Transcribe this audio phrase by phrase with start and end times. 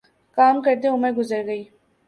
[0.37, 1.63] کام کرتے عمر گزر گئی